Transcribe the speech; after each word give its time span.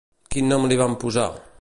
Quin 0.35 0.49
nom 0.53 0.65
li 0.71 0.81
van 0.83 0.99
posar? 1.05 1.31